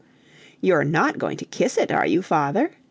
[0.61, 2.71] "You are not going to kiss it, are you, father?"